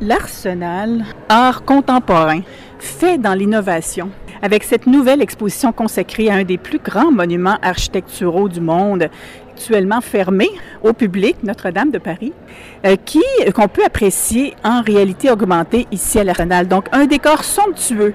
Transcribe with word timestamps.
L'Arsenal, 0.00 1.04
art 1.28 1.64
contemporain, 1.64 2.42
fait 2.78 3.18
dans 3.18 3.34
l'innovation. 3.34 4.10
Avec 4.42 4.62
cette 4.62 4.86
nouvelle 4.86 5.20
exposition 5.20 5.72
consacrée 5.72 6.30
à 6.30 6.34
un 6.34 6.44
des 6.44 6.56
plus 6.56 6.78
grands 6.78 7.10
monuments 7.10 7.58
architecturaux 7.62 8.48
du 8.48 8.60
monde, 8.60 9.08
actuellement 9.50 10.00
fermé 10.00 10.48
au 10.84 10.92
public, 10.92 11.36
Notre-Dame 11.42 11.90
de 11.90 11.98
Paris, 11.98 12.32
euh, 12.86 12.94
qui 13.04 13.24
qu'on 13.52 13.66
peut 13.66 13.84
apprécier 13.84 14.54
en 14.62 14.82
réalité 14.82 15.32
augmentée 15.32 15.88
ici 15.90 16.20
à 16.20 16.24
l'Arsenal. 16.24 16.68
Donc 16.68 16.86
un 16.92 17.06
décor 17.06 17.42
somptueux 17.42 18.14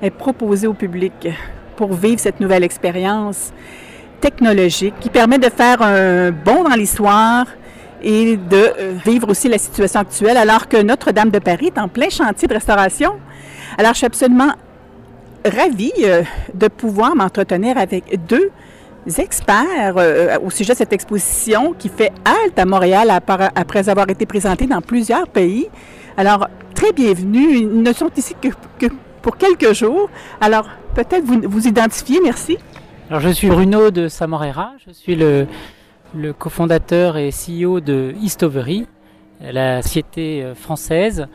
est 0.00 0.10
proposé 0.10 0.66
au 0.66 0.72
public 0.72 1.28
pour 1.76 1.92
vivre 1.92 2.18
cette 2.18 2.40
nouvelle 2.40 2.64
expérience 2.64 3.52
technologique 4.22 4.94
qui 4.98 5.10
permet 5.10 5.38
de 5.38 5.50
faire 5.50 5.82
un 5.82 6.30
bond 6.30 6.64
dans 6.64 6.74
l'histoire 6.74 7.44
et 8.02 8.36
de 8.36 8.56
euh, 8.56 8.94
vivre 9.04 9.28
aussi 9.28 9.48
la 9.48 9.58
situation 9.58 10.00
actuelle 10.00 10.36
alors 10.36 10.68
que 10.68 10.80
Notre-Dame 10.80 11.30
de 11.30 11.38
Paris 11.38 11.66
est 11.66 11.78
en 11.78 11.88
plein 11.88 12.08
chantier 12.08 12.48
de 12.48 12.54
restauration. 12.54 13.14
Alors 13.76 13.92
je 13.92 13.98
suis 13.98 14.06
absolument 14.06 14.52
ravie 15.44 15.92
euh, 16.02 16.22
de 16.54 16.68
pouvoir 16.68 17.14
m'entretenir 17.14 17.78
avec 17.78 18.26
deux 18.26 18.50
experts 19.18 19.94
euh, 19.96 20.38
au 20.44 20.50
sujet 20.50 20.72
de 20.72 20.78
cette 20.78 20.92
exposition 20.92 21.74
qui 21.78 21.88
fait 21.88 22.12
halte 22.24 22.58
à 22.58 22.64
Montréal 22.64 23.10
après 23.10 23.88
avoir 23.88 24.08
été 24.10 24.26
présentée 24.26 24.66
dans 24.66 24.80
plusieurs 24.80 25.28
pays. 25.28 25.68
Alors, 26.16 26.48
très 26.74 26.92
bienvenue. 26.92 27.56
Ils 27.56 27.82
ne 27.82 27.92
sont 27.92 28.10
ici 28.16 28.34
que, 28.40 28.48
que 28.78 28.92
pour 29.22 29.36
quelques 29.36 29.72
jours. 29.72 30.10
Alors, 30.40 30.68
peut-être 30.94 31.24
vous 31.24 31.40
vous 31.44 31.66
identifiez, 31.66 32.20
merci. 32.22 32.58
Alors, 33.08 33.20
je 33.20 33.30
suis 33.30 33.48
Bruno 33.48 33.90
de 33.90 34.08
Samorera. 34.08 34.72
Je 34.86 34.92
suis 34.92 35.14
le, 35.14 35.46
le 36.14 36.32
cofondateur 36.32 37.16
et 37.16 37.30
CEO 37.30 37.80
de 37.80 38.14
Histovery, 38.20 38.86
la 39.40 39.82
société 39.82 40.42
euh, 40.42 40.54
française 40.54 41.28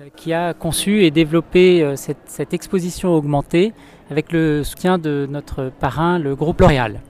euh, 0.00 0.08
qui 0.16 0.32
a 0.32 0.54
conçu 0.54 1.04
et 1.04 1.10
développé 1.10 1.82
euh, 1.82 1.96
cette, 1.96 2.18
cette, 2.26 2.52
exposition 2.52 3.14
augmentée 3.14 3.72
avec 4.10 4.32
le 4.32 4.64
soutien 4.64 4.98
de 4.98 5.26
notre 5.30 5.70
parrain, 5.80 6.18
le 6.18 6.34
groupe 6.34 6.60
L'Oréal. 6.60 7.00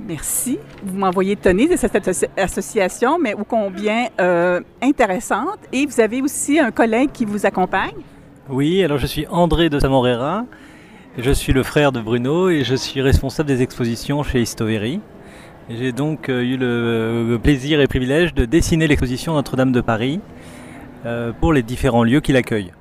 Merci. 0.00 0.58
Vous 0.82 0.98
m'envoyez 0.98 1.32
étonné 1.32 1.68
de 1.68 1.76
cette 1.76 1.96
association, 2.36 3.18
mais 3.18 3.34
ô 3.34 3.44
combien 3.44 4.08
euh, 4.20 4.60
intéressante. 4.82 5.58
Et 5.72 5.86
vous 5.86 6.00
avez 6.00 6.22
aussi 6.22 6.58
un 6.58 6.70
collègue 6.70 7.10
qui 7.12 7.24
vous 7.24 7.46
accompagne. 7.46 7.94
Oui, 8.48 8.82
alors 8.82 8.98
je 8.98 9.06
suis 9.06 9.26
André 9.28 9.68
de 9.68 9.78
Samorera. 9.78 10.44
Je 11.18 11.30
suis 11.30 11.52
le 11.52 11.62
frère 11.62 11.92
de 11.92 12.00
Bruno 12.00 12.48
et 12.48 12.64
je 12.64 12.74
suis 12.74 13.00
responsable 13.02 13.48
des 13.48 13.62
expositions 13.62 14.22
chez 14.22 14.40
Histovery. 14.40 15.00
J'ai 15.70 15.92
donc 15.92 16.28
euh, 16.28 16.42
eu 16.42 16.56
le 16.56 17.38
plaisir 17.42 17.80
et 17.80 17.86
privilège 17.86 18.34
de 18.34 18.44
dessiner 18.44 18.86
l'exposition 18.88 19.34
Notre-Dame 19.34 19.72
de 19.72 19.80
Paris 19.80 20.20
euh, 21.06 21.32
pour 21.40 21.52
les 21.52 21.62
différents 21.62 22.02
lieux 22.02 22.20
qui 22.20 22.32
l'accueillent. 22.32 22.72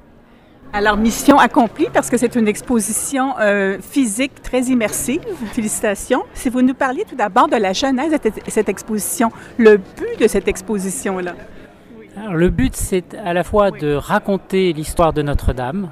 Alors, 0.73 0.95
mission 0.95 1.37
accomplie 1.37 1.87
parce 1.93 2.09
que 2.09 2.17
c'est 2.17 2.35
une 2.35 2.47
exposition 2.47 3.33
euh, 3.39 3.77
physique 3.81 4.41
très 4.41 4.63
immersive. 4.63 5.21
Félicitations. 5.51 6.23
Si 6.33 6.49
vous 6.49 6.61
nous 6.61 6.73
parliez 6.73 7.03
tout 7.03 7.15
d'abord 7.15 7.49
de 7.49 7.57
la 7.57 7.73
genèse 7.73 8.11
de 8.11 8.31
cette 8.47 8.69
exposition, 8.69 9.31
le 9.57 9.77
but 9.77 10.19
de 10.19 10.27
cette 10.27 10.47
exposition-là? 10.47 11.35
Alors, 12.17 12.33
le 12.33 12.49
but, 12.49 12.75
c'est 12.75 13.15
à 13.15 13.33
la 13.33 13.43
fois 13.43 13.71
de 13.71 13.93
raconter 13.93 14.71
l'histoire 14.73 15.11
de 15.11 15.21
Notre-Dame, 15.21 15.89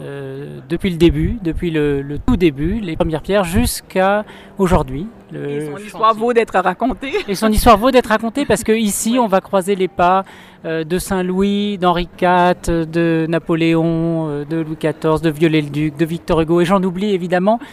euh, 0.00 0.60
depuis 0.68 0.90
le 0.90 0.96
début, 0.96 1.38
depuis 1.42 1.70
le, 1.70 2.00
le, 2.00 2.18
tout 2.18 2.36
début, 2.36 2.80
les 2.80 2.96
premières 2.96 3.20
pierres, 3.20 3.44
jusqu'à 3.44 4.24
aujourd'hui. 4.58 5.06
Et 5.34 5.66
son 5.66 5.76
histoire 5.76 6.14
vaut 6.14 6.32
d'être 6.32 6.58
racontée. 6.58 7.12
Et 7.28 7.34
son 7.34 7.50
histoire 7.50 7.76
vaut 7.76 7.90
d'être 7.90 8.06
racontée 8.06 8.46
parce 8.46 8.64
que 8.64 8.72
ici, 8.72 9.18
on 9.20 9.26
va 9.26 9.40
croiser 9.40 9.74
les 9.74 9.88
pas 9.88 10.24
euh, 10.64 10.84
de 10.84 10.98
Saint-Louis, 10.98 11.78
d'Henri 11.78 12.08
IV, 12.20 12.86
de 12.86 13.26
Napoléon, 13.28 14.28
euh, 14.28 14.44
de 14.44 14.58
Louis 14.58 14.76
XIV, 14.80 15.20
de 15.20 15.30
Viollet-le-Duc, 15.30 15.96
de 15.96 16.04
Victor 16.04 16.40
Hugo, 16.40 16.60
et 16.60 16.64
j'en 16.64 16.82
oublie 16.82 17.12
évidemment. 17.12 17.58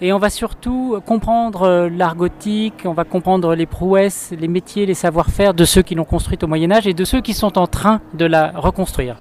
Et 0.00 0.12
on 0.12 0.18
va 0.18 0.30
surtout 0.30 1.00
comprendre 1.04 1.88
l'art 1.90 2.14
gothique, 2.14 2.82
on 2.84 2.92
va 2.92 3.02
comprendre 3.02 3.56
les 3.56 3.66
prouesses, 3.66 4.32
les 4.38 4.46
métiers, 4.46 4.86
les 4.86 4.94
savoir-faire 4.94 5.54
de 5.54 5.64
ceux 5.64 5.82
qui 5.82 5.96
l'ont 5.96 6.04
construite 6.04 6.44
au 6.44 6.46
Moyen 6.46 6.70
Âge 6.70 6.86
et 6.86 6.94
de 6.94 7.04
ceux 7.04 7.20
qui 7.20 7.34
sont 7.34 7.58
en 7.58 7.66
train 7.66 8.00
de 8.14 8.24
la 8.24 8.52
reconstruire. 8.54 9.16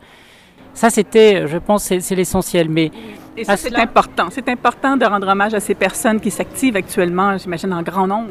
Ça, 0.78 0.92
c'était, 0.92 1.48
je 1.48 1.58
pense, 1.58 1.86
c'est 1.86 2.16
l'essentiel. 2.16 2.70
Mais 2.70 2.92
et 3.36 3.44
ça, 3.44 3.58
c'est 3.58 3.76
important. 3.76 4.28
C'est 4.30 4.48
important 4.48 4.96
de 4.96 5.06
rendre 5.06 5.28
hommage 5.28 5.56
à 5.56 5.60
ces 5.60 5.74
personnes 5.74 6.20
qui 6.20 6.30
s'activent 6.30 6.76
actuellement, 6.76 7.36
j'imagine, 7.36 7.74
en 7.74 7.82
grand 7.82 8.06
nombre. 8.06 8.30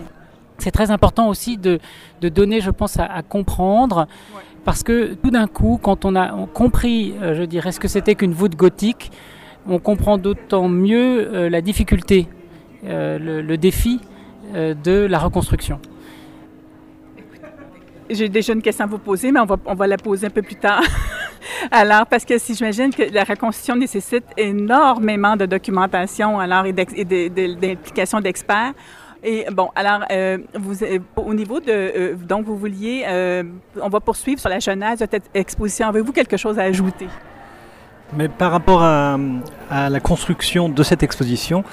C'est 0.58 0.70
très 0.70 0.92
important 0.92 1.28
aussi 1.28 1.56
de, 1.58 1.80
de, 2.20 2.28
donner, 2.28 2.60
je 2.60 2.70
pense, 2.70 3.00
à, 3.00 3.06
à 3.06 3.22
comprendre, 3.22 4.06
ouais. 4.32 4.42
parce 4.64 4.84
que 4.84 5.14
tout 5.14 5.32
d'un 5.32 5.48
coup, 5.48 5.80
quand 5.82 6.04
on 6.04 6.14
a 6.14 6.46
compris, 6.54 7.14
euh, 7.20 7.34
je 7.34 7.42
dirais, 7.42 7.72
ce 7.72 7.80
que 7.80 7.88
c'était 7.88 8.14
qu'une 8.14 8.32
voûte 8.32 8.54
gothique, 8.54 9.10
on 9.68 9.80
comprend 9.80 10.16
d'autant 10.16 10.68
mieux 10.68 11.28
euh, 11.34 11.50
la 11.50 11.60
difficulté, 11.62 12.28
euh, 12.84 13.18
le, 13.18 13.42
le, 13.42 13.58
défi 13.58 14.00
euh, 14.54 14.72
de 14.72 15.04
la 15.04 15.18
reconstruction. 15.18 15.80
J'ai 18.08 18.28
déjà 18.28 18.52
une 18.52 18.62
question 18.62 18.84
à 18.84 18.88
vous 18.88 18.98
poser, 18.98 19.32
mais 19.32 19.40
on 19.40 19.46
va, 19.46 19.56
on 19.66 19.74
va 19.74 19.88
la 19.88 19.96
poser 19.96 20.28
un 20.28 20.30
peu 20.30 20.42
plus 20.42 20.54
tard. 20.54 20.84
Alors, 21.70 22.06
parce 22.06 22.24
que 22.24 22.38
si 22.38 22.54
j'imagine 22.54 22.92
que 22.92 23.02
la 23.12 23.24
reconstruction 23.24 23.76
nécessite 23.76 24.24
énormément 24.36 25.36
de 25.36 25.46
documentation 25.46 26.38
alors, 26.38 26.66
et 26.66 26.72
d'implication 26.72 28.20
d'experts. 28.20 28.72
Et 29.22 29.46
bon, 29.50 29.70
alors, 29.74 30.04
euh, 30.12 30.38
vous, 30.54 30.76
au 31.16 31.34
niveau 31.34 31.58
de, 31.58 31.70
euh, 31.70 32.14
donc 32.14 32.44
vous 32.44 32.56
vouliez, 32.56 33.04
euh, 33.08 33.42
on 33.80 33.88
va 33.88 33.98
poursuivre 33.98 34.38
sur 34.38 34.48
la 34.48 34.60
genèse 34.60 35.00
de 35.00 35.08
cette 35.10 35.30
exposition. 35.34 35.88
Avez-vous 35.88 36.12
quelque 36.12 36.36
chose 36.36 36.58
à 36.58 36.62
ajouter? 36.62 37.08
Mais 38.12 38.28
par 38.28 38.52
rapport 38.52 38.82
à, 38.82 39.18
la 39.70 40.00
construction 40.00 40.68
de 40.68 40.82
cette 40.84 41.02
exposition, 41.02 41.64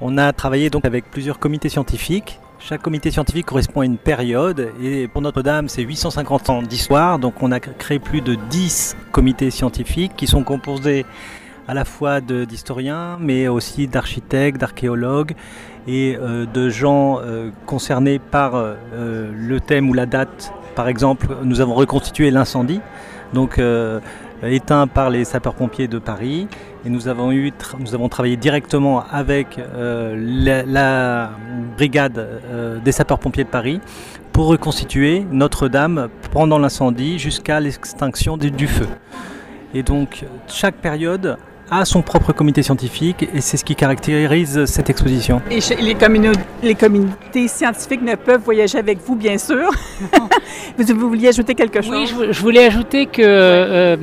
on 0.00 0.18
a 0.18 0.32
travaillé 0.32 0.70
donc 0.70 0.84
avec 0.84 1.10
plusieurs 1.10 1.38
comités 1.40 1.68
scientifiques 1.68 2.38
chaque 2.66 2.80
comité 2.80 3.10
scientifique 3.10 3.44
correspond 3.44 3.82
à 3.82 3.84
une 3.84 3.98
période 3.98 4.72
et 4.82 5.06
pour 5.06 5.20
Notre-Dame, 5.20 5.68
c'est 5.68 5.82
850 5.82 6.48
ans 6.48 6.62
d'histoire. 6.62 7.18
Donc 7.18 7.42
on 7.42 7.52
a 7.52 7.60
créé 7.60 7.98
plus 7.98 8.22
de 8.22 8.36
10 8.36 8.96
comités 9.12 9.50
scientifiques 9.50 10.12
qui 10.16 10.26
sont 10.26 10.44
composés 10.44 11.04
à 11.68 11.74
la 11.74 11.84
fois 11.84 12.22
d'historiens, 12.22 13.18
mais 13.20 13.48
aussi 13.48 13.86
d'architectes, 13.86 14.58
d'archéologues 14.58 15.34
et 15.86 16.16
euh, 16.16 16.46
de 16.46 16.70
gens 16.70 17.18
euh, 17.20 17.50
concernés 17.66 18.18
par 18.18 18.54
euh, 18.54 18.76
le 19.34 19.60
thème 19.60 19.90
ou 19.90 19.92
la 19.92 20.06
date. 20.06 20.50
Par 20.74 20.88
exemple, 20.88 21.36
nous 21.42 21.60
avons 21.60 21.74
reconstitué 21.74 22.30
l'incendie, 22.30 22.80
donc 23.34 23.60
éteint 24.42 24.86
par 24.86 25.10
les 25.10 25.24
sapeurs-pompiers 25.24 25.88
de 25.88 25.98
Paris. 25.98 26.48
Et 26.84 26.90
nous 26.90 27.08
avons, 27.08 27.32
eu, 27.32 27.52
nous 27.78 27.94
avons 27.94 28.08
travaillé 28.08 28.36
directement 28.36 29.04
avec 29.10 29.58
euh, 29.58 30.14
la, 30.66 31.30
brigade 31.76 32.18
euh, 32.18 32.78
des 32.78 32.92
sapeurs-pompiers 32.92 33.44
de 33.44 33.48
Paris 33.48 33.80
pour 34.32 34.46
reconstituer 34.46 35.24
Notre-Dame 35.30 36.08
pendant 36.32 36.58
l'incendie 36.58 37.18
jusqu'à 37.18 37.60
l'extinction 37.60 38.36
du, 38.36 38.50
du, 38.50 38.66
feu. 38.66 38.88
Et 39.72 39.82
donc 39.82 40.24
chaque 40.46 40.76
période 40.76 41.38
a 41.70 41.84
son 41.84 42.02
propre 42.02 42.32
comité 42.32 42.62
scientifique 42.62 43.28
et 43.34 43.40
c'est 43.40 43.56
ce 43.56 43.64
qui 43.64 43.74
caractérise 43.74 44.64
cette 44.66 44.90
exposition. 44.90 45.40
Et 45.50 45.60
les, 45.80 45.96
les 46.62 46.74
comités 46.74 47.48
scientifiques 47.48 48.02
ne 48.02 48.14
peuvent 48.14 48.42
voyager 48.42 48.78
avec 48.78 48.98
vous, 49.04 49.16
bien 49.16 49.38
sûr. 49.38 49.70
vous, 50.78 50.84
vous, 50.94 51.08
vouliez 51.08 51.28
ajouter 51.28 51.54
quelque 51.54 51.82
chose? 51.82 52.12
Oui, 52.12 52.26
je, 52.26 52.32
je 52.32 52.40
voulais 52.40 52.66
ajouter 52.66 53.06
que... 53.06 53.22
Euh, 53.24 53.96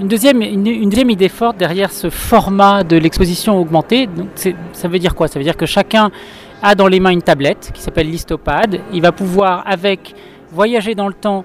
une 0.00 0.08
deuxième, 0.08 0.42
une, 0.42 0.66
une 0.66 0.88
deuxième, 0.88 1.10
idée 1.10 1.28
forte 1.28 1.56
derrière 1.56 1.92
ce 1.92 2.10
format 2.10 2.82
de 2.82 2.96
l'exposition 2.96 3.60
augmentée, 3.60 4.08
donc 4.08 4.26
ça 4.72 4.88
veut 4.88 4.98
dire 4.98 5.14
quoi? 5.14 5.28
Ça 5.28 5.38
veut 5.38 5.44
dire 5.44 5.56
que 5.56 5.66
chacun 5.66 6.10
a 6.62 6.74
dans 6.74 6.88
les 6.88 6.98
mains 6.98 7.10
une 7.10 7.22
tablette 7.22 7.70
qui 7.72 7.80
s'appelle 7.80 8.10
Listopad. 8.10 8.80
Il 8.92 9.02
va 9.02 9.12
pouvoir, 9.12 9.62
avec, 9.66 10.14
voyager 10.50 10.96
dans 10.96 11.06
le 11.06 11.14
temps 11.14 11.44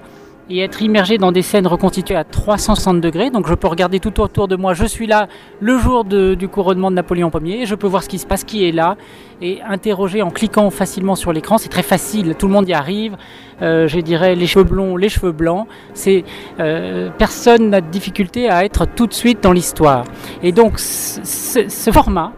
et 0.50 0.58
être 0.60 0.82
immergé 0.82 1.16
dans 1.16 1.30
des 1.30 1.42
scènes 1.42 1.66
reconstituées 1.66 2.16
à 2.16 2.24
360 2.24 3.00
degrés. 3.00 3.30
Donc 3.30 3.46
je 3.46 3.54
peux 3.54 3.68
regarder 3.68 4.00
tout 4.00 4.20
autour 4.20 4.48
de 4.48 4.56
moi. 4.56 4.74
Je 4.74 4.84
suis 4.84 5.06
là 5.06 5.28
le 5.60 5.78
jour 5.78 6.04
du 6.04 6.48
couronnement 6.48 6.90
de 6.90 6.96
Napoléon 6.96 7.30
Ier. 7.42 7.66
Je 7.66 7.74
peux 7.76 7.86
voir 7.86 8.02
ce 8.02 8.08
qui 8.08 8.18
se 8.18 8.26
passe, 8.26 8.42
qui 8.42 8.66
est 8.66 8.72
là, 8.72 8.96
et 9.40 9.62
interroger 9.62 10.22
en 10.22 10.30
cliquant 10.30 10.68
facilement 10.70 11.14
sur 11.14 11.32
l'écran. 11.32 11.56
C'est 11.56 11.68
très 11.68 11.84
facile. 11.84 12.34
Tout 12.36 12.48
le 12.48 12.52
monde 12.52 12.68
y 12.68 12.74
arrive. 12.74 13.16
Euh, 13.62 13.86
je 13.86 14.00
dirais 14.00 14.34
les 14.34 14.46
cheveux 14.46 14.64
blonds, 14.64 14.96
les 14.96 15.08
cheveux 15.08 15.32
blancs. 15.32 15.68
C'est 15.94 16.24
euh, 16.58 17.10
personne 17.16 17.70
n'a 17.70 17.80
de 17.80 17.88
difficulté 17.88 18.50
à 18.50 18.64
être 18.64 18.86
tout 18.86 19.06
de 19.06 19.14
suite 19.14 19.42
dans 19.42 19.52
l'histoire. 19.52 20.04
Et 20.42 20.50
donc 20.50 20.78
ce, 20.78 21.68
ce 21.68 21.90
format, 21.92 22.32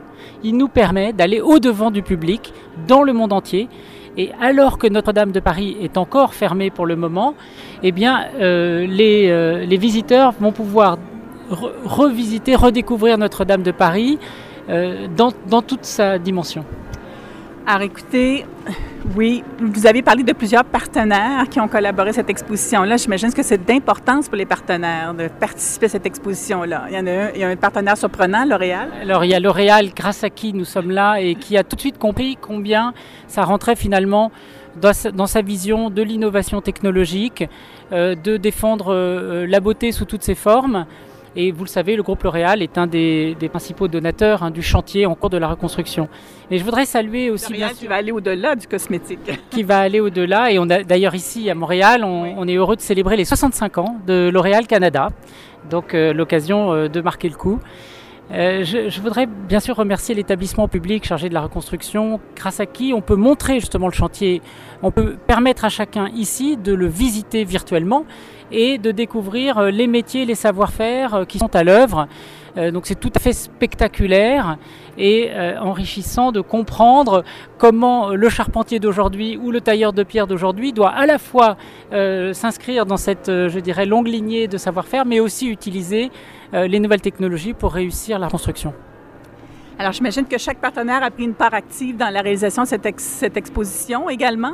il 0.44 0.56
nous 0.56 0.68
permet 0.68 1.12
d'aller 1.12 1.40
au 1.40 1.58
devant 1.60 1.90
du 1.90 2.02
public 2.02 2.52
dans 2.86 3.02
le 3.02 3.12
monde 3.12 3.32
entier 3.32 3.68
et 4.16 4.30
alors 4.40 4.78
que 4.78 4.86
Notre-Dame 4.86 5.32
de 5.32 5.40
Paris 5.40 5.76
est 5.80 5.96
encore 5.96 6.34
fermée 6.34 6.70
pour 6.70 6.86
le 6.86 6.96
moment, 6.96 7.34
eh 7.82 7.92
euh, 7.92 8.86
les, 8.86 9.28
euh, 9.30 9.64
les, 9.64 9.76
visiteurs 9.78 10.32
vont 10.38 10.52
pouvoir 10.52 10.98
re 11.50 11.70
revisiter, 11.84 12.54
redécouvrir 12.54 13.16
Notre-Dame 13.16 13.62
de 13.62 13.70
Paris 13.72 14.18
euh, 14.68 15.08
dans, 15.16 15.62
toute 15.62 15.84
sa 15.84 16.18
dimension. 16.18 16.64
Alors 17.64 17.82
écoutez, 17.82 18.44
oui, 19.16 19.44
vous 19.60 19.86
avez 19.86 20.02
parlé 20.02 20.24
de 20.24 20.32
plusieurs 20.32 20.64
partenaires 20.64 21.48
qui 21.48 21.60
ont 21.60 21.68
collaboré 21.68 22.08
à 22.08 22.12
cette 22.12 22.28
exposition-là. 22.28 22.96
J'imagine 22.96 23.32
que 23.32 23.44
c'est 23.44 23.64
d'importance 23.64 24.28
pour 24.28 24.36
les 24.36 24.46
partenaires 24.46 25.14
de 25.14 25.28
participer 25.28 25.86
à 25.86 25.88
cette 25.90 26.04
exposition-là. 26.04 26.86
Il 26.88 26.96
y 26.96 26.98
en 26.98 27.06
a 27.06 27.10
un, 27.10 27.30
il 27.30 27.40
y 27.40 27.44
a 27.44 27.48
un 27.48 27.54
partenaire 27.54 27.96
surprenant, 27.96 28.44
L'Oréal. 28.44 28.88
Alors 29.00 29.24
il 29.24 29.30
y 29.30 29.34
a 29.34 29.38
L'Oréal, 29.38 29.90
grâce 29.94 30.24
à 30.24 30.30
qui 30.30 30.52
nous 30.52 30.64
sommes 30.64 30.90
là 30.90 31.20
et 31.20 31.36
qui 31.36 31.56
a 31.56 31.62
tout 31.62 31.76
de 31.76 31.80
suite 31.80 31.98
compris 31.98 32.36
combien 32.40 32.94
ça 33.28 33.44
rentrait 33.44 33.76
finalement 33.76 34.32
dans 34.74 35.26
sa, 35.26 35.42
vision 35.42 35.88
de 35.88 36.02
l'innovation 36.02 36.62
technologique, 36.62 37.44
euh, 37.92 38.16
de 38.16 38.38
défendre 38.38 38.92
euh, 38.92 39.46
la 39.46 39.60
beauté 39.60 39.92
sous 39.92 40.06
toutes 40.06 40.22
ses 40.24 40.34
formes. 40.34 40.86
Et 41.34 41.50
vous 41.50 41.64
le 41.64 41.68
savez, 41.68 41.96
le 41.96 42.02
groupe 42.02 42.22
L'Oréal 42.24 42.62
est 42.62 42.76
un 42.76 42.86
des, 42.86 43.34
des 43.40 43.48
principaux 43.48 43.88
donateurs 43.88 44.42
hein, 44.42 44.50
du 44.50 44.62
chantier 44.62 45.06
en 45.06 45.14
cours 45.14 45.30
de 45.30 45.38
la 45.38 45.48
reconstruction. 45.48 46.08
Et 46.50 46.58
je 46.58 46.64
voudrais 46.64 46.84
saluer 46.84 47.30
aussi 47.30 47.52
bien 47.52 47.60
L'Oréal 47.68 47.76
qui 47.78 47.86
va 47.86 47.94
aller 47.96 48.12
au-delà 48.12 48.54
du 48.54 48.66
cosmétique. 48.66 49.40
qui 49.50 49.62
va 49.62 49.78
aller 49.80 50.00
au-delà. 50.00 50.52
Et 50.52 50.58
on 50.58 50.68
a 50.68 50.82
d'ailleurs 50.82 51.14
ici 51.14 51.48
à 51.48 51.54
Montréal, 51.54 52.04
on, 52.04 52.22
Oui. 52.24 52.34
on 52.36 52.46
est 52.48 52.54
heureux 52.54 52.76
de 52.76 52.82
célébrer 52.82 53.16
les 53.16 53.24
65 53.24 53.78
ans 53.78 53.96
de 54.06 54.30
L'Oréal 54.32 54.66
Canada. 54.66 55.08
Donc 55.70 55.94
euh, 55.94 56.12
l'occasion 56.12 56.72
euh, 56.72 56.88
de 56.88 57.00
marquer 57.00 57.28
le 57.28 57.36
coup. 57.36 57.58
Euh, 58.30 58.64
je, 58.64 58.88
je 58.88 59.00
voudrais 59.00 59.26
bien 59.26 59.60
sûr 59.60 59.76
remercier 59.76 60.14
l'établissement 60.14 60.68
public 60.68 61.04
chargé 61.04 61.28
de 61.28 61.34
la 61.34 61.42
reconstruction, 61.42 62.20
grâce 62.36 62.60
à 62.60 62.66
qui 62.66 62.92
on 62.94 63.00
peut 63.02 63.16
montrer 63.16 63.60
justement 63.60 63.88
le 63.88 63.92
chantier, 63.92 64.40
on 64.82 64.90
peut 64.90 65.16
permettre 65.26 65.64
à 65.64 65.68
chacun 65.68 66.08
ici 66.08 66.56
de 66.56 66.72
le 66.72 66.86
visiter 66.86 67.44
virtuellement 67.44 68.06
et 68.50 68.78
de 68.78 68.90
découvrir 68.90 69.58
euh, 69.58 69.70
les 69.70 69.86
métiers, 69.86 70.24
les 70.24 70.34
savoir-faire 70.34 71.14
euh, 71.14 71.24
qui 71.24 71.38
sont 71.38 71.54
à 71.54 71.64
l'œuvre. 71.64 72.06
Euh, 72.56 72.70
donc 72.70 72.86
c'est 72.86 72.98
tout 72.98 73.12
à 73.14 73.18
fait 73.18 73.32
spectaculaire 73.32 74.58
et 74.98 75.30
euh, 75.30 75.58
enrichissant 75.58 76.32
de 76.32 76.40
comprendre 76.40 77.24
comment 77.58 78.10
le 78.10 78.28
charpentier 78.28 78.78
d'aujourd'hui 78.78 79.38
ou 79.38 79.50
le 79.50 79.60
tailleur 79.60 79.92
de 79.92 80.02
pierre 80.02 80.26
d'aujourd'hui 80.26 80.72
doit 80.72 80.90
à 80.90 81.06
la 81.06 81.18
fois 81.18 81.56
euh, 81.92 82.32
s'inscrire 82.32 82.84
dans 82.84 82.98
cette, 82.98 83.28
je 83.28 83.58
dirais, 83.58 83.86
longue 83.86 84.08
lignée 84.08 84.48
de 84.48 84.58
savoir-faire, 84.58 85.06
mais 85.06 85.20
aussi 85.20 85.48
utiliser 85.48 86.10
les 86.52 86.80
nouvelles 86.80 87.00
technologies 87.00 87.54
pour 87.54 87.72
réussir 87.72 88.18
la 88.18 88.28
construction. 88.28 88.74
Alors 89.78 89.92
j'imagine 89.92 90.26
que 90.26 90.36
chaque 90.36 90.58
partenaire 90.58 91.02
a 91.02 91.10
pris 91.10 91.24
une 91.24 91.32
part 91.32 91.54
active 91.54 91.96
dans 91.96 92.10
la 92.10 92.20
réalisation 92.20 92.64
de 92.64 92.68
cette, 92.68 93.00
cette 93.00 93.38
exposition 93.38 94.10
également? 94.10 94.52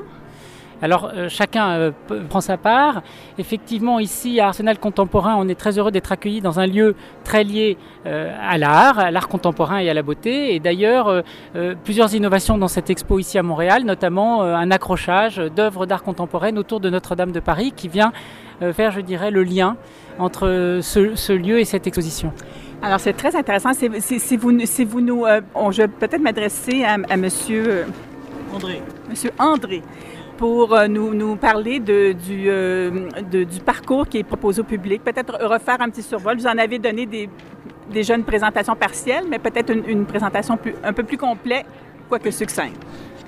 Alors 0.80 1.10
euh, 1.12 1.28
chacun 1.28 1.70
euh, 1.70 1.90
prend 2.28 2.40
sa 2.40 2.56
part. 2.56 3.02
Effectivement, 3.38 3.98
ici 3.98 4.38
à 4.40 4.46
Arsenal 4.48 4.78
Contemporain, 4.78 5.34
on 5.36 5.48
est 5.48 5.56
très 5.58 5.76
heureux 5.78 5.90
d'être 5.90 6.12
accueillis 6.12 6.40
dans 6.40 6.60
un 6.60 6.66
lieu 6.66 6.94
très 7.24 7.42
lié 7.42 7.76
euh, 8.06 8.32
à 8.40 8.58
l'art, 8.58 8.98
à 8.98 9.10
l'art 9.10 9.28
contemporain 9.28 9.78
et 9.78 9.90
à 9.90 9.94
la 9.94 10.02
beauté. 10.02 10.54
Et 10.54 10.60
d'ailleurs, 10.60 11.08
euh, 11.08 11.22
euh, 11.56 11.74
plusieurs 11.82 12.14
innovations 12.14 12.58
dans 12.58 12.68
cette 12.68 12.90
expo 12.90 13.18
ici 13.18 13.38
à 13.38 13.42
Montréal, 13.42 13.82
notamment 13.84 14.42
euh, 14.44 14.54
un 14.54 14.70
accrochage 14.70 15.38
d'œuvres 15.56 15.84
d'art 15.86 16.02
contemporaine 16.04 16.58
autour 16.58 16.78
de 16.78 16.90
Notre-Dame 16.90 17.32
de 17.32 17.40
Paris 17.40 17.72
qui 17.74 17.88
vient 17.88 18.12
euh, 18.62 18.72
faire, 18.72 18.92
je 18.92 19.00
dirais, 19.00 19.30
le 19.32 19.42
lien 19.42 19.76
entre 20.20 20.78
ce, 20.82 21.14
ce 21.16 21.32
lieu 21.32 21.58
et 21.58 21.64
cette 21.64 21.86
exposition. 21.88 22.32
Alors 22.82 23.00
c'est 23.00 23.12
très 23.14 23.34
intéressant. 23.34 23.72
Si 23.74 23.88
vous, 24.36 24.60
si 24.66 24.84
vous 24.84 25.00
nous... 25.00 25.24
euh, 25.26 25.40
on- 25.56 25.72
je 25.72 25.82
vais 25.82 25.88
peut-être 25.88 26.20
m'adresser 26.22 26.84
à, 26.84 26.96
à 27.08 27.16
monsieur, 27.16 27.86
André. 28.54 28.80
monsieur 29.10 29.30
André 29.40 29.82
pour 30.38 30.72
euh, 30.72 30.86
nous, 30.86 31.36
parler 31.36 31.82
euh, 31.88 32.14
du 32.14 33.60
parcours 33.60 34.06
qui 34.08 34.18
est 34.18 34.24
proposé 34.24 34.60
au 34.62 34.64
public. 34.64 35.02
Peut-être 35.04 35.36
refaire 35.44 35.76
un 35.80 35.90
petit 35.90 36.02
survol. 36.02 36.38
Vous 36.38 36.46
en 36.46 36.56
avez 36.56 36.78
donné 36.78 37.04
des, 37.04 37.28
déjà 37.92 38.14
une 38.14 38.22
présentation 38.24 38.74
partielle, 38.76 39.24
mais 39.28 39.38
peut-être 39.38 39.70
une, 39.70 40.06
présentation 40.06 40.56
un 40.84 40.92
peu 40.92 41.02
plus 41.02 41.18
complète, 41.18 41.66
quoique 42.08 42.30
succincte. 42.30 42.80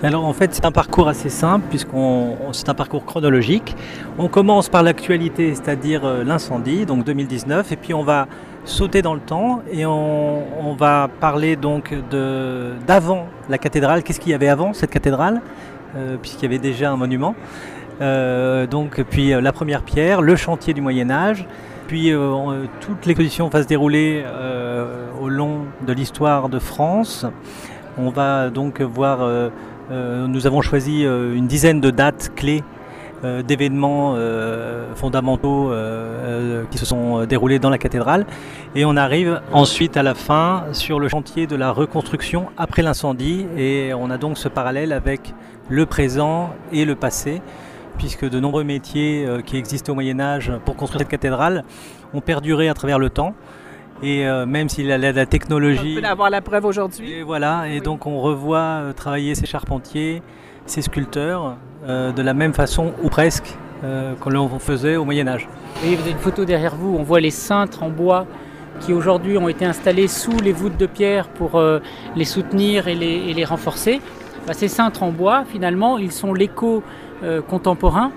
Alors 0.03 0.25
en 0.25 0.33
fait 0.33 0.51
c'est 0.55 0.65
un 0.65 0.71
parcours 0.71 1.07
assez 1.07 1.29
simple 1.29 1.65
puisqu'on 1.69 2.35
on- 2.47 2.53
c'est 2.53 2.69
un 2.69 2.73
parcours 2.73 3.05
chronologique. 3.05 3.75
On 4.17 4.29
commence 4.29 4.67
par 4.67 4.81
l'actualité, 4.81 5.53
c'est-à-dire 5.53 6.03
euh, 6.05 6.23
l'incendie, 6.23 6.87
donc 6.87 7.03
2019, 7.03 7.71
et 7.71 7.75
puis 7.75 7.93
on 7.93 8.01
va 8.01 8.27
sauter 8.63 9.01
dans 9.03 9.13
le 9.13 9.19
temps 9.19 9.61
et 9.71 9.85
on, 9.85 10.69
on 10.69 10.73
va 10.73 11.07
parler 11.19 11.55
donc 11.55 11.93
d'avant 12.87 13.27
la 13.49 13.57
cathédrale. 13.57 14.01
Qu'est-ce 14.01 14.19
qu'il 14.19 14.31
y 14.31 14.35
avait 14.35 14.49
avant 14.49 14.73
cette 14.73 14.91
cathédrale? 14.91 15.41
Puisqu'il 16.21 16.43
y 16.43 16.45
avait 16.45 16.59
déjà 16.59 16.91
un 16.91 16.97
monument. 16.97 17.35
Euh, 18.01 18.65
donc 18.65 19.03
puis 19.09 19.33
euh, 19.33 19.41
la 19.41 19.51
première 19.51 19.83
pierre, 19.83 20.21
le 20.21 20.35
chantier 20.35 20.73
du 20.73 20.81
Moyen 20.81 21.09
Âge. 21.11 21.45
Puis 21.87 22.11
euh, 22.11 22.19
euh, 22.19 22.65
toute 22.79 23.05
l'exposition 23.05 23.47
va 23.49 23.61
se 23.61 23.67
dérouler 23.67 24.23
euh, 24.25 25.07
au 25.21 25.29
long 25.29 25.65
de 25.85 25.93
l'histoire 25.93 26.49
de 26.49 26.57
France. 26.57 27.25
On 27.97 28.09
va 28.09 28.49
donc 28.49 28.81
voir 28.81 29.21
euh, 29.21 29.49
euh, 29.91 30.25
nous 30.27 30.47
avons 30.47 30.61
choisi 30.61 31.05
euh, 31.05 31.35
une 31.35 31.47
dizaine 31.47 31.81
de 31.81 31.91
dates 31.91 32.31
clés 32.35 32.63
euh, 32.63 32.80
d'événements 33.43 34.13
euh, 34.15 34.93
fondamentaux 34.95 35.71
euh, 35.71 35.73
euh, 35.73 36.63
qui 36.71 36.77
se 36.77 36.85
sont 36.85 37.19
euh, 37.19 37.25
déroulés 37.25 37.59
dans 37.59 37.69
la 37.69 37.77
cathédrale. 37.77 38.25
Et 38.75 38.83
on 38.85 38.97
arrive 38.97 39.41
ensuite 39.53 39.95
à 39.97 40.03
la 40.03 40.13
fin 40.15 40.63
sur 40.71 40.99
le 40.99 41.07
chantier 41.07 41.45
de 41.47 41.55
la 41.55 41.71
reconstruction 41.71 42.47
après 42.57 42.81
l'incendie. 42.81 43.45
Et 43.57 43.91
on 43.95 44.09
a 44.09 44.17
donc 44.17 44.37
ce 44.37 44.47
parallèle 44.47 44.91
avec 44.93 45.33
le 45.69 45.85
présent 45.85 46.49
et 46.73 46.83
le 46.85 46.95
passé, 46.95 47.41
puisque 47.97 48.27
de 48.27 48.39
nombreux 48.39 48.63
métiers 48.63 49.25
euh, 49.27 49.41
qui 49.41 49.57
existaient 49.57 49.91
au 49.91 49.95
Moyen 49.95 50.19
Âge 50.19 50.51
pour 50.65 50.75
construire 50.75 51.01
cette 51.01 51.09
cathédrale 51.09 51.63
ont 52.13 52.21
perduré 52.21 52.69
à 52.69 52.73
travers 52.73 52.99
le 52.99 53.09
temps. 53.09 53.33
Et 54.03 54.25
euh, 54.27 54.47
même 54.47 54.67
si 54.67 54.81
la, 54.83 54.97
la- 54.97 55.11
la 55.11 55.21
On 55.21 55.25
technologie... 55.25 55.99
peut 56.01 56.07
avoir 56.07 56.31
la 56.31 56.41
preuve 56.41 56.65
aujourd'hui. 56.65 57.11
Et 57.13 57.21
voilà, 57.23 57.67
et 57.69 57.73
Oui. 57.75 57.81
donc 57.81 58.07
on 58.07 58.19
revoit 58.19 58.57
euh, 58.57 58.93
travailler 58.93 59.35
ces 59.35 59.45
charpentiers, 59.45 60.23
ces 60.65 60.81
sculpteurs, 60.81 61.55
euh, 61.87 62.11
de 62.11 62.21
la 62.21 62.33
même 62.33 62.53
façon, 62.53 62.91
ou 63.03 63.09
presque, 63.09 63.55
euh, 63.83 64.13
que 64.15 64.29
l'on 64.29 64.47
faisait 64.59 64.95
au 64.95 65.05
Moyen 65.05 65.27
Âge. 65.27 65.47
Vous 65.83 65.93
avez 65.93 66.11
une 66.11 66.17
photo 66.17 66.45
derrière 66.45 66.75
vous, 66.75 66.95
on 66.97 67.03
voit 67.03 67.19
les 67.19 67.31
cintres 67.31 67.83
en 67.83 67.89
bois 67.89 68.25
qui 68.79 68.93
aujourd'hui 68.93 69.37
ont 69.37 69.49
été 69.49 69.65
installés 69.65 70.07
sous 70.07 70.39
les 70.39 70.51
voûtes 70.51 70.77
de 70.77 70.85
pierre 70.85 71.27
pour 71.27 71.55
euh, 71.55 71.79
les 72.15 72.25
soutenir 72.25 72.87
et 72.87 72.95
les, 72.95 73.45
renforcer. 73.45 74.01
Bah, 74.47 74.53
ces 74.53 74.67
cintres 74.67 75.03
en 75.03 75.11
bois, 75.11 75.43
finalement, 75.45 75.97
ils 75.97 76.11
sont 76.11 76.33
l'écho 76.33 76.83
contemporain 77.47 78.11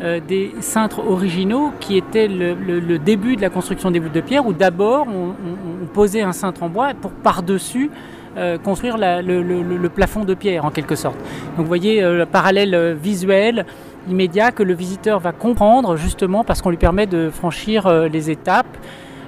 euh, 0.00 0.20
des 0.26 0.52
cintres 0.60 1.06
originaux 1.06 1.70
qui 1.78 1.98
étaient 1.98 2.26
le, 2.26 2.98
début 2.98 3.36
de 3.36 3.42
la 3.42 3.50
construction 3.50 3.90
des 3.90 3.98
voûtes 3.98 4.12
de 4.12 4.20
pierre, 4.22 4.46
où 4.46 4.52
d'abord 4.54 5.06
on- 5.06 5.34
on 5.82 5.86
posait 5.86 6.22
un 6.22 6.32
cintre 6.32 6.62
en 6.62 6.68
bois 6.70 6.92
pour 6.98 7.10
par-dessus 7.10 7.90
euh, 8.36 8.58
construire 8.58 8.96
la- 8.98 9.22
le, 9.22 9.42
le- 9.42 9.62
le 9.62 9.88
plafond 9.88 10.24
de 10.24 10.34
pierre 10.34 10.64
en 10.64 10.70
quelque 10.70 10.94
sorte. 10.96 11.16
Donc 11.56 11.58
vous 11.58 11.64
voyez 11.66 12.02
euh, 12.02 12.18
le 12.18 12.26
parallèle 12.26 12.74
euh, 12.74 12.94
visuel 12.94 13.66
immédiat 14.08 14.50
que 14.52 14.62
le 14.62 14.74
visiteur 14.74 15.20
va 15.20 15.32
comprendre 15.32 15.96
justement 15.96 16.42
parce 16.44 16.60
qu'on 16.62 16.70
lui 16.70 16.76
permet 16.76 17.06
de 17.06 17.30
franchir 17.30 17.86
euh, 17.86 18.08
les 18.08 18.30
étapes 18.30 18.66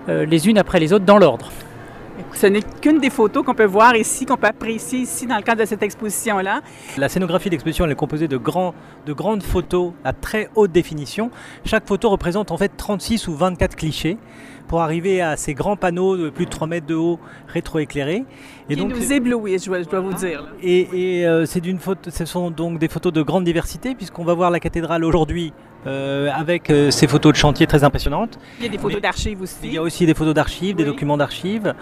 euh, 0.09 0.27
les 0.27 0.49
unes 0.49 0.59
après 0.59 0.81
les 0.81 0.93
autres 0.93 1.05
dans 1.05 1.19
l'ordre. 1.19 1.51
Ce 2.33 2.47
n'est 2.47 2.63
qu'une 2.81 2.99
des 3.01 3.11
photos 3.11 3.45
qu'on 3.45 3.55
peut 3.55 3.65
voir 3.65 3.97
ici, 3.97 4.25
qu'on 4.27 4.37
peut 4.37 4.47
apprécier 4.47 5.01
ici 5.01 5.27
dans 5.27 5.37
le 5.37 5.43
cadre 5.43 5.61
de 5.63 5.67
cette 5.67 5.83
exposition-là. 5.83 6.61
La 6.97 7.09
scénographie 7.09 7.49
de 7.49 7.55
l'exposition 7.55 7.85
elle 7.85 7.91
est 7.93 7.97
composée 7.97 8.29
de, 8.29 8.37
grands, 8.37 8.75
de 9.07 9.13
grandes 9.13 9.43
photos 9.43 9.93
à 10.05 10.13
très 10.13 10.49
haute 10.55 10.71
définition. 10.73 11.31
Chaque 11.65 11.87
photo 11.87 12.11
représente 12.11 12.51
en 12.53 12.57
fait 12.57 12.71
36 12.77 13.27
ou 13.29 13.35
24 13.35 13.75
clichés 13.77 14.17
pour 14.69 14.81
arriver 14.81 15.21
à 15.21 15.37
ces 15.37 15.55
grands 15.55 15.77
panneaux 15.77 16.17
de 16.17 16.31
plus 16.31 16.47
de 16.47 16.51
3 16.51 16.67
mètres 16.67 16.87
de 16.87 16.95
haut 16.95 17.19
rétroéclairés. 17.49 18.25
qui 18.69 18.85
nous 18.85 19.13
éblouit, 19.13 19.59
je 19.59 19.67
dois, 19.67 19.83
je 19.83 19.89
dois 19.89 20.01
vous 20.01 20.15
dire. 20.15 20.49
Et, 20.63 21.21
et, 21.21 21.27
euh, 21.27 21.47
c'est 21.47 21.61
d'une 21.61 21.79
photo, 21.79 22.11
ce 22.11 22.25
sont 22.25 22.51
donc 22.51 22.79
des 22.79 22.89
photos 22.89 23.13
de 23.13 23.23
grande 23.23 23.45
diversité 23.45 23.95
puisqu'on 23.95 24.25
va 24.25 24.35
voir 24.35 24.51
la 24.51 24.61
cathédrale 24.61 25.05
aujourd'hui 25.05 25.53
euh, 25.87 26.31
avec 26.35 26.71
euh, 26.71 26.91
ces 26.91 27.07
photos 27.07 27.33
de 27.33 27.37
chantier 27.37 27.67
très 27.67 27.85
impressionnantes. 27.85 28.39
Il 28.59 28.65
y 28.65 28.69
a 28.69 28.71
des 28.71 28.79
photos 28.79 29.03
d'archives 29.03 29.43
aussi. 29.43 29.57
Il 29.65 29.75
y 29.75 29.79
a 29.79 29.83
aussi 29.83 30.07
des 30.07 30.15
photos 30.15 30.35
d'archives, 30.35 30.77
des 30.77 30.85
documents 30.85 31.19
d'archives. 31.19 31.75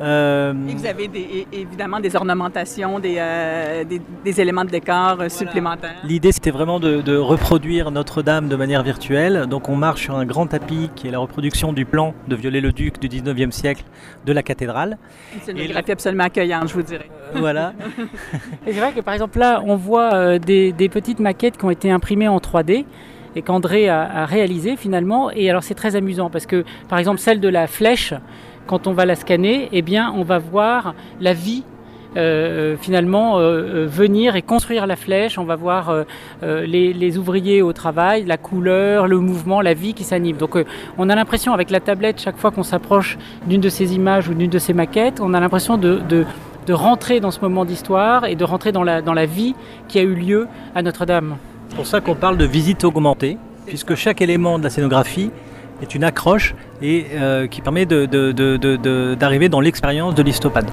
Euh, 0.00 0.54
Et 0.68 0.74
vous 0.74 0.86
avez 0.86 1.08
des- 1.08 1.46
évidemment 1.52 2.00
des 2.00 2.16
ornementations, 2.16 2.98
des, 2.98 3.16
euh, 3.18 3.84
des, 3.84 4.00
des 4.24 4.40
éléments 4.40 4.64
de 4.64 4.70
décor 4.70 5.18
euh, 5.20 5.28
supplémentaires. 5.28 5.96
L'idée, 6.04 6.32
c'était 6.32 6.50
vraiment 6.50 6.80
de, 6.80 7.02
de 7.02 7.16
reproduire 7.16 7.90
Notre-Dame 7.90 8.48
de 8.48 8.56
manière 8.56 8.82
virtuelle. 8.82 9.46
Donc, 9.46 9.68
on 9.68 9.76
marche 9.76 10.02
sur 10.04 10.16
un 10.16 10.24
grand 10.24 10.46
tapis 10.46 10.90
qui 10.96 11.08
est 11.08 11.10
la 11.10 11.18
reproduction 11.18 11.72
du 11.74 11.84
plan 11.84 12.14
de 12.28 12.34
Viollet-le-Duc 12.36 12.98
du 12.98 13.08
19e 13.08 13.50
siècle 13.50 13.84
de 14.24 14.32
la 14.32 14.42
cathédrale. 14.42 14.96
Une 15.34 15.40
scénographie 15.42 15.92
absolument 15.92 16.24
accueillante, 16.24 16.68
je 16.68 16.74
vous 16.74 16.82
dirais. 16.82 17.10
Voilà. 17.34 17.74
Et 18.66 18.72
c'est 18.72 18.80
vrai 18.80 18.92
que 18.92 19.00
par 19.00 19.12
exemple 19.14 19.38
là, 19.38 19.62
on 19.66 19.76
voit 19.76 20.14
euh, 20.14 20.38
des, 20.38 20.72
des 20.72 20.88
petites 20.88 21.20
maquettes 21.20 21.58
qui 21.58 21.64
ont 21.64 21.70
été 21.70 21.90
imprimées 21.90 22.28
en 22.28 22.38
3D 22.38 22.84
et 23.36 23.42
qu'André 23.42 23.88
a, 23.88 24.02
a 24.02 24.24
réalisé 24.26 24.76
finalement. 24.76 25.30
Et 25.30 25.48
alors 25.50 25.62
c'est 25.62 25.74
très 25.74 25.94
amusant 25.94 26.30
parce 26.30 26.46
que 26.46 26.64
par 26.88 26.98
exemple 26.98 27.18
celle 27.20 27.38
de 27.40 27.48
la 27.48 27.66
flèche, 27.66 28.12
quand 28.66 28.86
on 28.86 28.92
va 28.92 29.04
la 29.06 29.14
scanner, 29.16 29.68
eh 29.72 29.82
bien 29.82 30.12
on 30.16 30.22
va 30.22 30.38
voir 30.38 30.94
la 31.20 31.32
vie. 31.32 31.64
euh, 32.16 32.76
finalement 32.76 33.38
euh, 33.38 33.42
euh, 33.84 33.86
venir 33.86 34.34
et 34.34 34.42
construire 34.42 34.84
la 34.88 34.96
flèche, 34.96 35.38
on 35.38 35.44
va 35.44 35.54
voir 35.54 35.90
euh, 35.90 36.02
euh, 36.42 36.66
les, 36.66 37.18
ouvriers 37.18 37.62
au 37.62 37.72
travail, 37.72 38.24
la 38.24 38.36
couleur, 38.36 39.06
le 39.06 39.20
mouvement, 39.20 39.60
la 39.60 39.74
vie 39.74 39.94
qui 39.94 40.02
s'anime. 40.02 40.36
Donc 40.36 40.56
euh, 40.56 40.64
on 40.98 41.08
a 41.08 41.14
l'impression 41.14 41.52
avec 41.52 41.70
la 41.70 41.78
tablette, 41.78 42.20
chaque 42.20 42.36
fois 42.36 42.50
qu'on 42.50 42.64
s'approche 42.64 43.16
d'une 43.46 43.60
de 43.60 43.68
ces 43.68 43.94
images 43.94 44.28
ou 44.28 44.34
d'une 44.34 44.50
de 44.50 44.58
ces 44.58 44.72
maquettes, 44.72 45.20
on 45.20 45.34
a 45.34 45.40
l'impression 45.40 45.76
de, 45.78 46.00
de 46.08 46.24
de 46.66 46.74
rentrer 46.74 47.20
dans 47.20 47.30
ce 47.30 47.40
moment 47.40 47.64
d'histoire 47.64 48.26
et 48.26 48.36
de 48.36 48.44
rentrer 48.44 48.70
dans 48.70 48.82
la, 48.84 49.00
dans 49.02 49.14
la 49.14 49.24
vie 49.26 49.54
qui 49.88 49.98
a 49.98 50.02
eu 50.02 50.14
lieu 50.14 50.46
à 50.74 50.82
Notre-Dame. 50.82 51.36
C'est 51.68 51.76
pour 51.76 51.86
ça 51.86 52.00
qu'on 52.00 52.14
parle 52.14 52.36
de 52.36 52.44
visite 52.44 52.84
augmentée, 52.84 53.38
puisque 53.66 53.94
chaque 53.94 54.20
élément 54.20 54.58
de 54.58 54.64
la 54.64 54.70
scénographie 54.70 55.30
est 55.82 55.94
une 55.94 56.04
accroche 56.04 56.54
et 56.82 57.06
euh, 57.14 57.46
qui 57.46 57.60
permet 57.60 57.86
d'arriver 57.86 59.48
dans 59.48 59.60
l'expérience 59.60 60.14
de 60.14 60.22
l'histopade. 60.22 60.70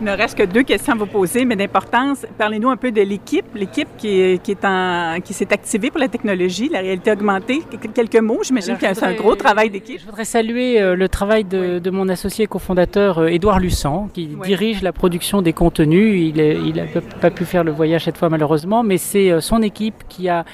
Il 0.00 0.04
ne 0.04 0.12
reste 0.12 0.38
que 0.38 0.44
deux 0.44 0.62
questions 0.62 0.92
à 0.92 0.96
vous 0.96 1.06
poser, 1.06 1.44
mais 1.44 1.56
d'importance. 1.56 2.24
Parlez-nous 2.38 2.70
un 2.70 2.76
peu 2.76 2.92
de 2.92 3.02
l'équipe, 3.02 3.46
l'équipe 3.56 3.88
qui, 3.96 4.38
qui, 4.44 4.52
est 4.52 5.22
qui 5.24 5.34
s'est 5.34 5.52
activée 5.52 5.90
pour 5.90 5.98
la 5.98 6.06
technologie, 6.06 6.68
la 6.68 6.78
réalité 6.78 7.10
augmentée. 7.10 7.62
Quelques 7.92 8.20
mots, 8.20 8.38
j'imagine 8.44 8.76
que 8.76 8.94
c'est 8.94 9.04
un 9.04 9.14
gros 9.14 9.34
travail 9.34 9.70
d'équipe. 9.70 9.98
Je 9.98 10.06
voudrais 10.06 10.24
saluer 10.24 10.80
euh, 10.80 10.94
le 10.94 11.08
travail 11.08 11.42
de, 11.42 11.80
de 11.80 11.90
mon 11.90 12.08
associé 12.08 12.46
cofondateur 12.46 13.18
euh, 13.18 13.26
Édouard 13.26 13.58
Lussan, 13.58 14.08
qui 14.14 14.26
dirige 14.44 14.82
la 14.82 14.92
production 14.92 15.42
des 15.42 15.52
contenus. 15.52 16.32
Il 16.36 16.76
n'a 16.76 17.00
pas 17.20 17.30
pu 17.32 17.44
faire 17.44 17.64
le 17.64 17.72
voyage 17.72 18.04
cette 18.04 18.18
fois 18.18 18.28
malheureusement, 18.28 18.84
mais 18.84 18.98
c'est 18.98 19.40
son 19.40 19.62
équipe 19.62 20.04
qui 20.08 20.28
a 20.28 20.44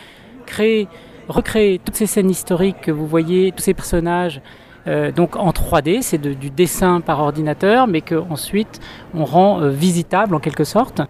créé, 0.47 0.89
recréé 1.29 1.81
toutes 1.85 1.97
ces 1.97 2.07
scènes 2.07 2.31
historiques 2.31 2.81
que 2.83 2.91
vous 2.91 3.07
voyez, 3.07 3.53
tous 3.53 3.63
ces 3.63 3.75
personnages. 3.75 4.41
Euh, 4.87 5.13
donc 5.13 5.37
en 5.37 5.51
3D, 5.51 6.03
c'est 6.03 6.19
du 6.19 6.51
dessin 6.51 7.01
par 7.01 7.21
ordinateur, 7.21 7.87
mais 7.87 8.03
qu'ensuite 8.03 8.81
on 9.15 9.25
rend 9.25 9.61
euh, 9.61 9.71
visitable 9.71 10.35
en 10.35 10.41
quelque 10.41 10.65
sorte. 10.65 11.01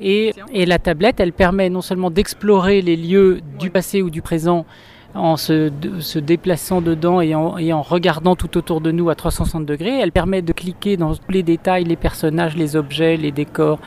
Et, 0.00 0.32
la 0.54 0.78
tablette, 0.78 1.20
elle 1.20 1.32
permet 1.32 1.68
non 1.68 1.82
seulement 1.82 2.10
d'explorer 2.10 2.80
les 2.80 2.96
lieux 2.96 3.40
du 3.58 3.68
passé 3.68 4.00
ou 4.00 4.08
du 4.08 4.22
présent 4.22 4.64
en 5.14 5.36
se, 5.36 5.68
déplaçant 6.18 6.80
dedans 6.80 7.20
et 7.20 7.34
en, 7.34 7.58
et 7.58 7.72
en, 7.72 7.82
regardant 7.82 8.34
tout 8.36 8.56
autour 8.56 8.80
de 8.80 8.92
nous 8.92 9.10
à 9.10 9.14
360 9.14 9.66
degrés, 9.66 9.98
elle 9.98 10.12
permet 10.12 10.40
de 10.40 10.52
cliquer 10.52 10.96
dans 10.96 11.14
tous 11.14 11.30
les 11.30 11.42
détails, 11.42 11.84
les 11.84 11.96
personnages, 11.96 12.56
les 12.56 12.76
objets, 12.76 13.16
les 13.16 13.32
décors, 13.32 13.78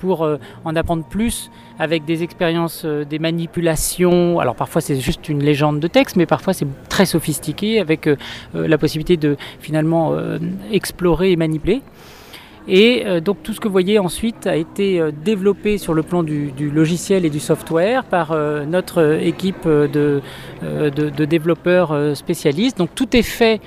pour 0.00 0.24
euh, 0.24 0.38
en 0.64 0.74
apprendre 0.74 1.04
plus 1.04 1.50
avec 1.78 2.04
des 2.04 2.24
expériences, 2.24 2.82
euh, 2.84 3.04
des 3.04 3.20
manipulations. 3.20 4.40
Alors 4.40 4.56
parfois 4.56 4.80
c'est 4.80 4.98
juste 4.98 5.28
une 5.28 5.42
légende 5.44 5.78
de 5.78 5.86
texte, 5.86 6.16
mais 6.16 6.26
parfois 6.26 6.52
c'est 6.52 6.66
très 6.88 7.06
sophistiqué 7.06 7.78
avec 7.78 8.08
euh, 8.08 8.16
la 8.54 8.78
possibilité 8.78 9.16
de 9.16 9.36
finalement 9.60 10.14
explorer 10.72 11.32
et 11.32 11.36
manipuler. 11.36 11.82
Et 12.68 13.04
donc 13.20 13.42
tout 13.42 13.52
ce 13.52 13.60
que 13.60 13.68
vous 13.68 13.72
voyez 13.72 13.98
ensuite 13.98 14.46
a 14.46 14.56
été 14.56 15.00
développé 15.24 15.76
sur 15.76 15.92
le 15.92 16.02
plan 16.02 16.22
du, 16.22 16.52
logiciel 16.58 17.24
et 17.24 17.30
du 17.30 17.40
software 17.40 18.04
par 18.04 18.36
notre 18.66 19.18
équipe 19.22 19.66
de, 19.66 20.22
développeurs 21.24 22.16
spécialistes. 22.16 22.78
Donc 22.78 22.90
tout 22.94 23.16
est 23.16 23.22
fait 23.22 23.60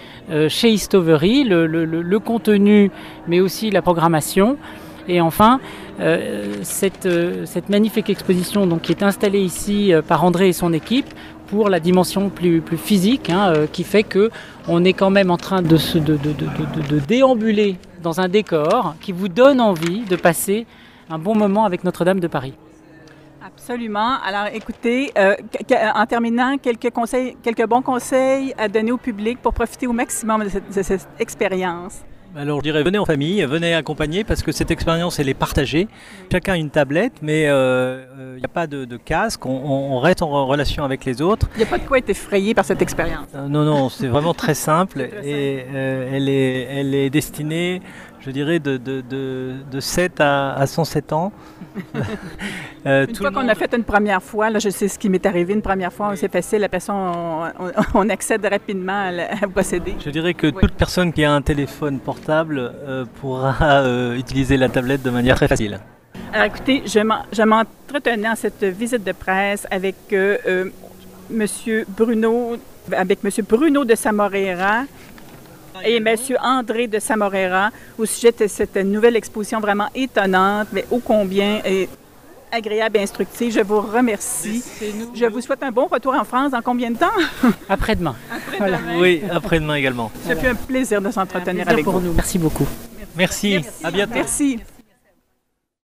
chez 0.48 0.70
Histovery, 0.70 1.44
le, 1.44 2.18
contenu 2.20 2.92
mais 3.28 3.40
aussi 3.40 3.72
la 3.72 3.82
programmation. 3.82 4.58
Et 5.07 5.22
enfin, 5.22 5.60
euh, 6.00 6.55
cette, 6.63 7.05
euh, 7.05 7.45
cette, 7.45 7.69
magnifique 7.69 8.10
exposition 8.10 8.65
donc, 8.65 8.81
qui 8.81 8.91
est 8.91 9.03
installée 9.03 9.41
ici 9.41 9.93
euh, 9.93 10.01
par 10.01 10.24
André 10.24 10.50
et 10.50 10.53
son 10.53 10.74
équipe 10.74 11.07
pour 11.48 11.69
la 11.69 11.79
dimension 11.79 12.29
plus, 12.29 12.63
physique, 12.77 13.29
hein, 13.29 13.53
qui 13.72 13.83
fait 13.83 14.03
que 14.03 14.31
on 14.67 14.83
est 14.83 14.93
quand 14.93 15.12
même 15.12 15.29
en 15.29 15.38
train 15.38 15.62
de, 15.62 15.77
se, 15.77 16.00
déambuler 17.07 17.77
dans 18.01 18.22
un 18.22 18.27
décor 18.27 18.95
qui 19.01 19.12
vous 19.12 19.27
donne 19.27 19.62
envie 19.62 20.01
de 20.01 20.15
passer 20.15 20.65
un 21.12 21.19
bon 21.19 21.36
moment 21.36 21.65
avec 21.65 21.83
Notre-Dame 21.83 22.19
de 22.19 22.27
Paris. 22.27 22.53
Absolument. 23.45 24.15
Alors, 24.25 24.48
écoutez, 24.51 25.12
en 25.93 26.05
terminant, 26.07 26.57
quelques 26.57 26.89
conseils, 26.89 27.38
quelques 27.43 27.67
bons 27.67 27.83
conseils 27.83 28.55
à 28.57 28.67
donner 28.67 28.91
au 28.91 28.98
public 28.98 29.39
pour 29.39 29.53
profiter 29.53 29.86
au 29.86 29.93
maximum 29.93 30.45
de 30.45 30.81
cette 30.81 31.07
expérience. 31.19 32.03
Alors 32.36 32.60
je 32.60 32.63
dirais 32.63 32.82
venez 32.82 32.98
en 32.98 33.06
famille, 33.06 33.44
venez 33.46 33.75
accompagner 33.75 34.24
parce 34.24 34.42
que 34.42 34.52
cette 34.52 34.72
expérience 34.72 35.20
elle 35.20 35.30
est 35.30 35.36
partagée. 35.36 35.88
Chacun 36.32 36.54
a 36.54 36.58
une 36.58 36.72
tablette, 36.72 37.13
mais 37.22 37.44
il 37.44 37.50
euh, 37.50 38.36
n'y 38.38 38.42
euh, 38.42 38.46
a 38.46 38.48
pas 38.48 38.66
de, 38.66 38.98
casque, 38.98 39.46
on, 39.46 40.00
reste 40.00 40.24
en 40.24 40.48
relation 40.48 40.84
avec 40.84 41.06
les 41.06 41.22
autres. 41.22 41.48
Il 41.56 41.60
n'y 41.60 41.63
a 41.63 41.68
pas 41.68 41.78
de 41.78 41.88
quoi 41.88 42.00
être 42.00 42.10
effrayé 42.10 42.56
par 42.56 42.66
cette 42.66 42.82
expérience. 42.82 43.28
Euh, 43.36 43.48
non, 43.48 43.63
non, 43.63 43.90
c'est 43.90 44.08
vraiment 44.08 44.34
très 44.34 44.56
simple 44.56 45.02
et 45.24 45.66
elle, 45.74 46.28
est, 46.28 46.68
elle 46.72 46.96
est 46.96 47.12
destinée 47.12 47.82
je 48.25 48.32
dirais, 48.32 48.60
de, 48.60 48.77
de, 48.77 49.01
de, 49.70 49.80
7 49.80 50.20
à, 50.20 50.65
107 50.65 51.13
ans. 51.13 51.32
euh, 52.86 53.06
une 53.08 53.15
fois 53.15 53.32
qu'on 53.32 53.48
a 53.48 53.56
fait 53.56 53.74
une 53.75 53.84
première 53.84 54.24
fois, 54.24 54.50
là, 54.50 54.60
je 54.60 54.70
sais 54.70 54.88
ce 54.88 54.98
qui 54.98 55.10
m'est 55.10 55.25
arrivé 55.25 55.53
une 55.53 55.62
première 55.62 55.92
fois, 55.92 56.15
c'est 56.15 56.32
facile, 56.32 56.60
la 56.60 56.70
personne, 56.70 56.96
on, 57.94 58.10
accède 58.10 58.46
rapidement 58.46 59.10
à, 59.42 59.48
procéder. 59.48 59.96
Je 60.03 60.10
dirais 60.10 60.34
que 60.34 60.48
toute 60.48 60.74
personne 60.74 61.12
qui 61.12 61.24
a 61.24 61.34
un 61.34 61.42
téléphone 61.42 62.00
portable 62.00 62.60
euh, 62.60 63.06
pourra 63.20 63.82
euh, 63.82 64.15
utiliser 64.15 64.56
la 64.58 64.70
tablette 64.70 65.03
de 65.03 65.10
manière 65.10 65.36
très 65.36 65.48
facile. 65.48 65.80
Alors 66.32 66.46
écoutez, 66.46 66.84
je 66.86 67.44
m'entretenais 67.44 68.30
en 68.30 68.36
cette 68.36 68.63
visite 68.63 69.03
de 69.03 69.12
presse 69.12 69.68
avec 69.70 69.96
Monsieur 71.30 71.86
Bruno, 71.88 72.58
avec 72.92 73.20
Bruno 73.48 73.86
de 73.86 73.96
Samorera, 73.96 74.84
et 75.86 75.98
M. 75.98 76.15
André 76.42 76.88
de 76.88 77.00
Samorera 77.00 77.70
au 77.98 78.06
sujet 78.06 78.34
de 78.38 78.48
cette 78.48 78.75
nouvelle 78.77 79.15
exposition 79.15 79.60
vraiment 79.60 79.89
étonnante, 79.96 80.68
mais 80.72 80.86
ô 80.92 81.00
combien 81.00 81.62
agréable 82.53 82.98
et 82.98 83.01
instructive. 83.01 83.51
Je 83.51 83.62
vous 83.62 83.82
remercie. 83.82 84.63
Je 85.13 85.25
vous 85.25 85.42
souhaite 85.42 85.63
un 85.63 85.72
bon 85.72 85.88
retour 85.88 86.13
en 86.13 86.24
France. 86.24 86.51
Dans 86.51 86.62
combien 86.62 86.92
de 86.92 86.98
temps? 86.98 87.08
Après-demain. 87.70 88.15
Oui, 88.98 89.24
après-demain 89.32 89.75
également. 89.75 90.12
Ça 90.25 90.36
fait 90.36 90.50
un 90.50 90.56
plaisir 90.56 91.01
de 91.01 91.10
s'entretenir 91.12 91.68
avec 91.68 91.84
pour 91.84 92.00
vous. 92.00 92.13
Merci 92.13 92.38
beaucoup. 92.38 92.68
Merci. 93.15 93.60
À 93.84 93.92
bientôt. 93.92 94.13
Merci. 94.15 94.60